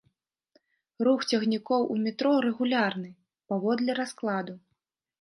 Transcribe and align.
Рух 1.07 1.19
цягнікоў 1.33 1.81
у 1.97 1.99
метро 2.07 2.33
рэгулярны, 2.49 3.15
паводле 3.55 3.91
раскладу. 4.05 4.61